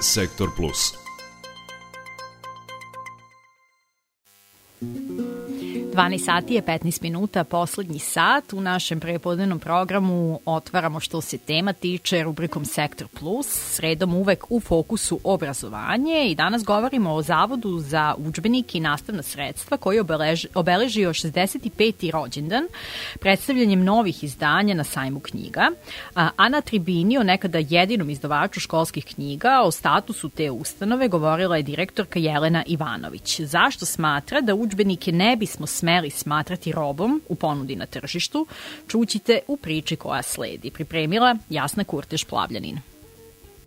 [0.00, 1.05] Sektor Plus.
[5.96, 8.52] 12 sati je 15 minuta, poslednji sat.
[8.52, 14.60] U našem prepodnevnom programu otvaramo što se tema tiče rubrikom Sektor Plus, sredom uvek u
[14.60, 21.10] fokusu obrazovanje i danas govorimo o Zavodu za učbenik i nastavna sredstva koji obeleži, obeležio
[21.10, 22.10] 65.
[22.12, 22.64] rođendan
[23.20, 25.70] predstavljanjem novih izdanja na sajmu knjiga,
[26.14, 31.62] a na tribini o nekada jedinom izdavaču školskih knjiga o statusu te ustanove govorila je
[31.62, 33.40] direktorka Jelena Ivanović.
[33.40, 38.46] Zašto smatra da učbenike ne bismo smeli smeli smatrati robom u ponudi na tržištu,
[38.88, 40.70] čućite u priči koja sledi.
[40.70, 42.78] Pripremila Jasna Kurteš Plavljanin.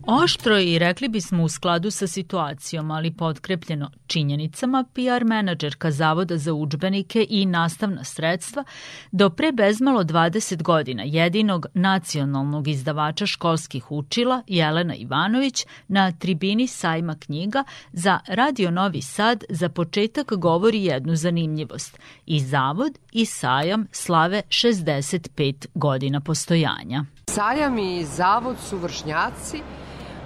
[0.06, 6.52] Oštro i rekli bismo u skladu sa situacijom, ali podkrepljeno činjenicama, PR menadžerka Zavoda za
[6.52, 8.64] učbenike i nastavna sredstva
[9.12, 17.14] do pre bezmalo 20 godina jedinog nacionalnog izdavača školskih učila Jelena Ivanović na tribini sajma
[17.20, 21.98] knjiga za Radio Novi Sad za početak govori jednu zanimljivost.
[22.26, 27.04] I Zavod i sajam slave 65 godina postojanja.
[27.26, 29.62] Sajam i Zavod su vršnjaci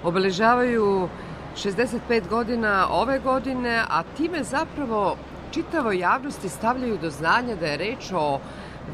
[0.03, 1.09] obeležavaju
[1.55, 5.17] 65 godina ove godine, a time zapravo
[5.51, 8.39] čitavoj javnosti stavljaju do znanja da je reč o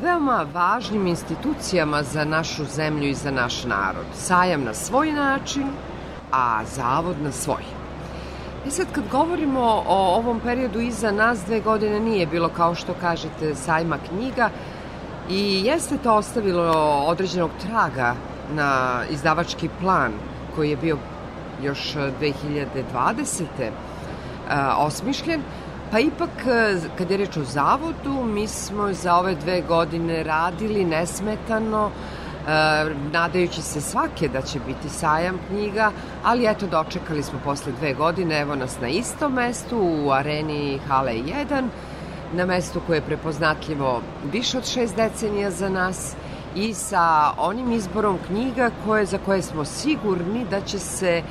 [0.02, 4.06] veoma važnim institucijama za našu zemlju i za naš narod.
[4.14, 5.68] Sajam na svoj način,
[6.32, 7.64] a zavod na svoj.
[8.66, 12.76] I e sad kad govorimo o ovom periodu iza nas, dve godine nije bilo kao
[12.76, 14.50] što kažete sajma knjiga
[15.30, 18.16] i jeste to ostavilo određenog traga
[18.54, 20.12] na izdavački plan
[20.56, 20.98] koji je bio
[21.64, 23.44] još 2020.
[23.62, 23.72] E,
[24.78, 25.42] osmišljen,
[25.92, 30.86] pa ipak e, kad je reč o zavodu, mi smo za ove dve godine radili
[30.86, 32.52] nesmetano, e,
[33.12, 35.92] nadajući se svake da će biti sajam knjiga,
[36.24, 41.14] ali eto dočekali smo posle dve godine, evo nas na istom mestu u areni Hale
[41.14, 41.68] 1,
[42.34, 46.16] na mestu koje je prepoznatljivo više od šest decenija za nas
[46.56, 51.24] i sa onim izborom knjiga koje, za koje smo sigurni da će se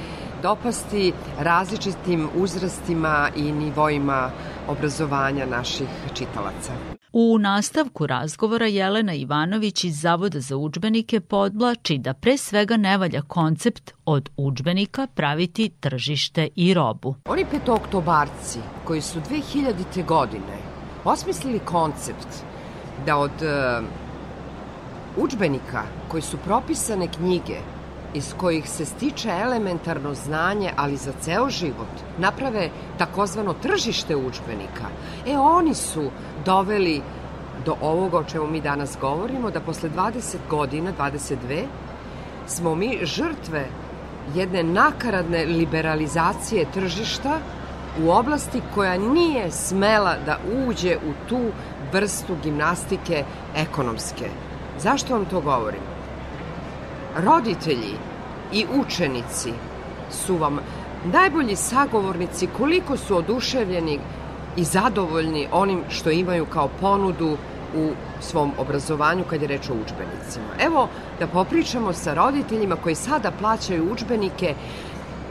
[0.42, 4.30] dopasti različitim uzrastima i nivoima
[4.68, 6.72] obrazovanja naših čitalaca.
[7.12, 13.22] U nastavku razgovora Jelena Ivanović iz Zavoda za učbenike podlači da pre svega ne valja
[13.22, 17.14] koncept od učbenika praviti tržište i robu.
[17.28, 20.06] Oni petooktobarci koji su 2000.
[20.06, 20.58] godine
[21.04, 22.28] osmislili koncept
[23.06, 23.32] da od
[25.16, 27.56] učbenika koji su propisane knjige
[28.14, 31.88] iz kojih se stiče elementarno znanje, ali za ceo život,
[32.18, 34.86] naprave takozvano tržište učbenika.
[35.26, 36.10] E, oni su
[36.44, 37.02] doveli
[37.64, 41.64] do ovoga o čemu mi danas govorimo, da posle 20 godina, 22,
[42.46, 43.66] smo mi žrtve
[44.34, 47.38] jedne nakaradne liberalizacije tržišta
[48.02, 51.40] u oblasti koja nije smela da uđe u tu
[51.92, 53.24] vrstu gimnastike
[53.56, 54.49] ekonomske.
[54.82, 56.00] Zašto vam to govorim?
[57.16, 57.94] roditelji
[58.52, 59.52] i učenici
[60.10, 60.58] su vam
[61.04, 63.98] najbolji sagovornici koliko su oduševljeni
[64.56, 67.36] i zadovoljni onim što imaju kao ponudu
[67.76, 67.90] u
[68.20, 70.46] svom obrazovanju kad je reč o učbenicima.
[70.60, 70.88] Evo
[71.18, 74.54] da popričamo sa roditeljima koji sada plaćaju učbenike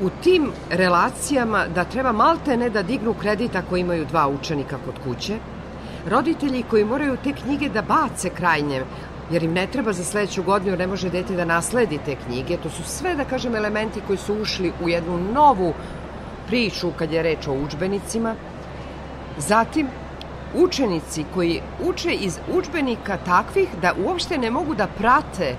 [0.02, 4.96] u tim relacijama da treba malte ne da dignu kredit ako imaju dva učenika kod
[5.04, 5.38] kuće,
[6.10, 8.84] roditelji koji moraju te knjige da bace krajnje
[9.32, 12.58] jer im ne treba za sledeću godinu, ne može dete da nasledi te knjige.
[12.58, 15.74] To su sve, da kažem, elementi koji su ušli u jednu novu
[16.48, 18.36] priču kad je reč o učbenicima.
[19.38, 19.88] Zatim,
[20.56, 25.56] učenici koji uče iz učbenika takvih da uopšte ne mogu da prate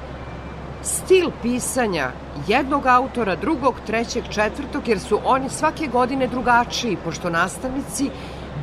[0.82, 2.10] stil pisanja
[2.48, 8.10] jednog autora, drugog, trećeg, četvrtog, jer su oni svake godine drugačiji, pošto nastavnici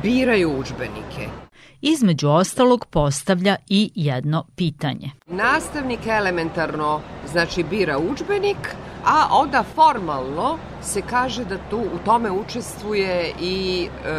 [0.02, 1.47] biraju učbenike
[1.80, 5.10] između ostalog postavlja i jedno pitanje.
[5.26, 7.00] Nastavnik elementarno
[7.30, 8.74] znači bira učbenik,
[9.04, 14.10] a onda formalno se kaže da tu u tome učestvuje i e,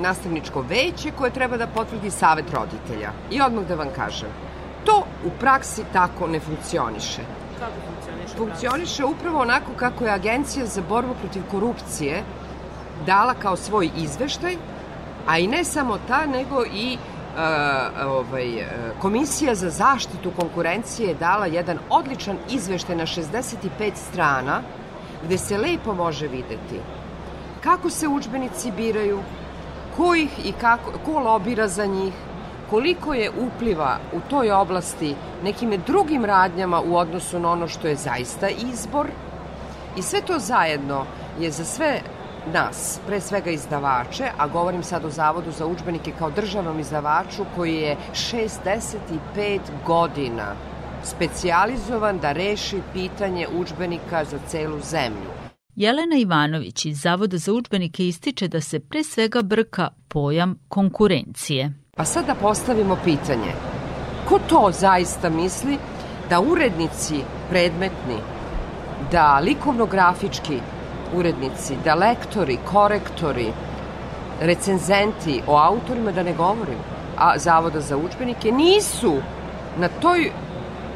[0.00, 3.10] nastavničko veće koje treba da potvrdi savet roditelja.
[3.30, 4.28] I odmah da vam kažem,
[4.84, 7.22] to u praksi tako ne funkcioniše.
[7.58, 8.36] Kako funkcioniše?
[8.36, 12.22] Funkcioniše upravo onako kako je Agencija za borbu protiv korupcije
[13.06, 14.56] dala kao svoj izveštaj
[15.26, 16.98] a i ne samo ta, nego i
[17.32, 17.38] Uh,
[18.06, 18.66] ovaj, e,
[19.00, 24.60] Komisija za zaštitu konkurencije je dala jedan odličan izveštaj na 65 strana
[25.24, 26.80] gde se lepo može videti
[27.62, 29.20] kako se učbenici biraju,
[29.96, 32.12] ko ih i kako, ko lobira za njih,
[32.70, 35.14] koliko je upliva u toj oblasti
[35.44, 39.06] nekim drugim radnjama u odnosu na ono što je zaista izbor.
[39.96, 41.04] I sve to zajedno
[41.40, 42.00] je za sve
[42.52, 47.74] nas, pre svega izdavače, a govorim sad o Zavodu za učbenike kao državnom izdavaču koji
[47.74, 50.54] je 65 godina
[51.04, 55.30] specijalizovan da reši pitanje učbenika za celu zemlju.
[55.76, 61.72] Jelena Ivanović iz Zavoda za učbenike ističe da se pre svega brka pojam konkurencije.
[61.96, 63.52] Pa sad da postavimo pitanje,
[64.28, 65.78] ko to zaista misli
[66.30, 67.14] da urednici
[67.50, 68.16] predmetni,
[69.12, 70.58] da likovno-grafički
[71.14, 73.52] urednici, da lektori, korektori,
[74.40, 76.78] recenzenti, o autorima da ne govorim,
[77.16, 79.16] a Zavoda za učbenike nisu
[79.78, 80.30] na toj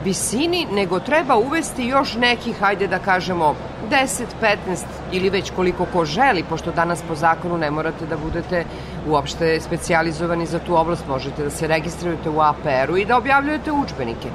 [0.04, 3.54] visini, nego treba uvesti još nekih, hajde da kažemo,
[3.90, 8.64] 10, 15 ili već koliko ko želi, pošto danas po zakonu ne morate da budete
[9.08, 14.30] uopšte specijalizovani za tu oblast, možete da se registrujete u APR-u i da objavljujete učbenike.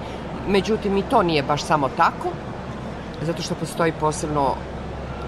[0.47, 2.29] Međutim, i to nije baš samo tako,
[3.21, 4.55] zato što postoji posebno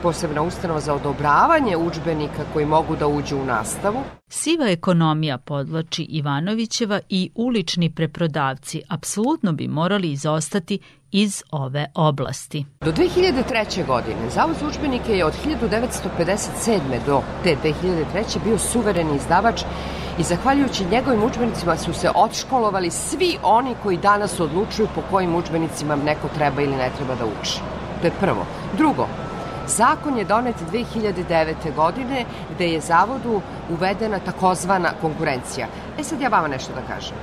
[0.04, 4.04] posebna ustanova za odobravanje učbenika koji mogu da uđu u nastavu.
[4.28, 10.80] Siva ekonomija podlači Ivanovićeva i ulični preprodavci apsolutno bi morali izostati
[11.12, 12.66] iz ove oblasti.
[12.82, 13.86] Do 2003.
[13.88, 16.80] godine Zavod za učbenike je od 1957.
[17.06, 18.44] do te 2003.
[18.44, 19.62] bio suvereni izdavač
[20.20, 25.96] i zahvaljujući njegovim učbenicima su se odškolovali svi oni koji danas odlučuju po kojim učbenicima
[25.96, 27.60] neko treba ili ne treba da uči.
[28.02, 28.46] To je prvo.
[28.78, 29.08] Drugo,
[29.68, 31.76] Zakon je donet 2009.
[31.76, 32.26] godine
[32.56, 35.68] gde je zavodu uvedena takozvana konkurencija.
[36.00, 37.16] E sad ja vama nešto da kažem.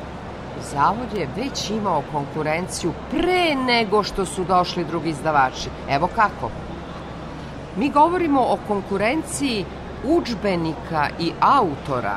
[0.73, 5.69] Zavod je već imao konkurenciju pre nego što su došli drugi izdavači.
[5.89, 6.51] Evo kako.
[7.77, 9.65] Mi govorimo o konkurenciji
[10.05, 12.17] učbenika i autora.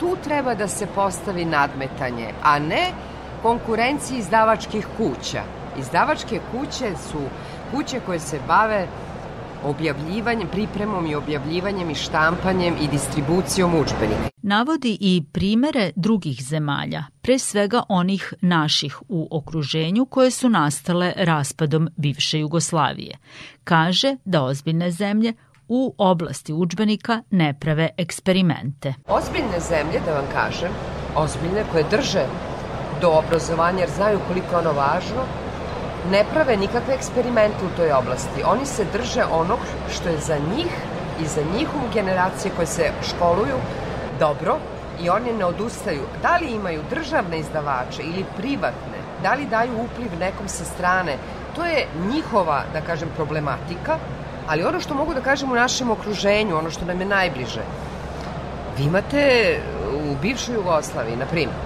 [0.00, 2.92] Tu treba da se postavi nadmetanje, a ne
[3.42, 5.42] konkurenciji izdavačkih kuća.
[5.78, 7.20] Izdavačke kuće su
[7.72, 8.86] kuće koje se bave
[9.64, 14.28] objavljivanjem, pripremom i objavljivanjem i štampanjem i distribucijom učbenika.
[14.42, 21.88] Navodi i primere drugih zemalja, pre svega onih naših u okruženju koje su nastale raspadom
[21.96, 23.16] bivše Jugoslavije.
[23.64, 25.34] Kaže da ozbiljne zemlje
[25.68, 28.94] u oblasti učbenika ne prave eksperimente.
[29.08, 30.72] Ozbiljne zemlje, da vam kažem,
[31.16, 32.24] ozbiljne koje drže
[33.00, 35.22] do obrazovanja jer znaju koliko je ono važno,
[36.10, 38.42] ne prave nikakve eksperimente u toj oblasti.
[38.44, 39.58] Oni se drže onog
[39.92, 40.72] što je za njih
[41.20, 43.56] i za njihovu generacije koje se školuju
[44.18, 44.58] dobro
[45.02, 46.02] i oni ne odustaju.
[46.22, 51.16] Da li imaju državne izdavače ili privatne, da li daju upliv nekom sa strane,
[51.56, 53.98] to je njihova, da kažem, problematika,
[54.48, 57.62] ali ono što mogu da kažem u našem okruženju, ono što nam je najbliže,
[58.78, 59.56] vi imate
[59.94, 61.56] u bivšoj Jugoslaviji, na primjer,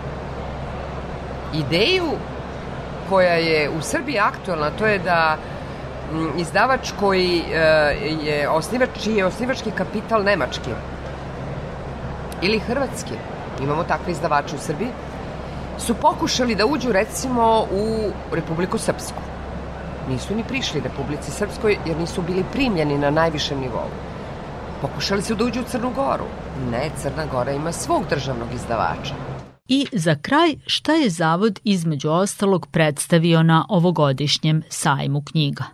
[1.54, 2.10] ideju
[3.14, 5.36] koja je u Srbiji aktualna, to je da
[6.36, 7.60] izdavač koji e,
[8.26, 10.72] je osnivač, čiji je osnivački kapital nemački
[12.42, 13.14] ili hrvatski,
[13.62, 14.88] imamo takve izdavače u Srbiji,
[15.78, 19.22] su pokušali da uđu recimo u Republiku Srpsku.
[20.08, 23.86] Nisu ni prišli Republici Srpskoj jer nisu bili primljeni na najvišem nivou.
[24.82, 26.26] Pokušali su da uđu u Crnu Goru.
[26.70, 29.33] Ne, Crna Gora ima svog državnog izdavača.
[29.68, 35.64] I za kraj, šta je Zavod između ostalog predstavio na ovogodišnjem sajmu knjiga?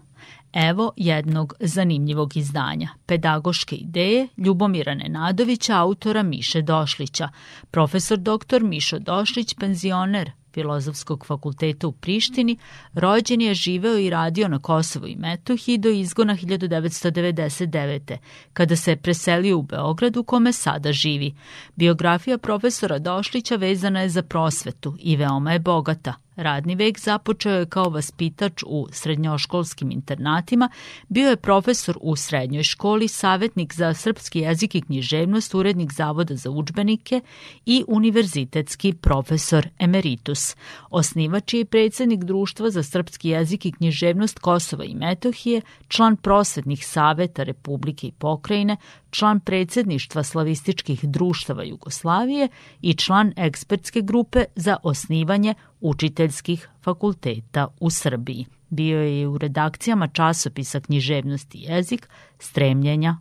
[0.52, 7.28] Evo jednog zanimljivog izdanja, pedagoške ideje Ljubomira Nenadovića, autora Miše Došlića.
[7.70, 8.62] Profesor dr.
[8.62, 12.57] Mišo Došlić, penzioner, Filozofskog fakulteta u Prištini,
[12.95, 18.16] rođen je živeo i radio na Kosovu i Metohiji do izgona 1999.
[18.52, 21.35] kada se je preselio u Beograd u kome sada živi.
[21.76, 27.66] Biografija profesora Došlića vezana je za prosvetu i veoma je bogata– Radni vek započeo je
[27.66, 30.68] kao vaspitač u srednjoškolskim internatima,
[31.09, 36.50] bio je profesor u srednjoj školi, savetnik za srpski jezik i književnost, urednik Zavoda za
[36.50, 37.20] učbenike
[37.66, 40.56] i univerzitetski profesor emeritus.
[40.90, 46.87] Osnivač je i predsednik Društva za srpski jezik i književnost Kosova i Metohije, član prosvetnih
[46.87, 48.76] saveta Republike i pokrajine,
[49.11, 52.49] član predsedništva slavističkih društava Jugoslavije
[52.82, 58.46] i član ekspertske grupe za osnivanje učiteljskih fakulteta u Srbiji.
[58.68, 62.08] Bio je u redakcijama časopisa književnost i jezik,
[62.38, 63.16] stremljenja